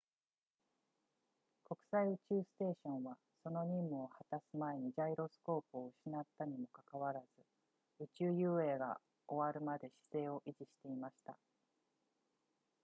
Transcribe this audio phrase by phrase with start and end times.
[1.63, 7.25] 国際宇宙ステーションはその任務を果たす前にジャイロスコープを失ったにもかかわらず
[8.03, 11.37] 宇宙遊泳が終わるまで姿勢を維持していました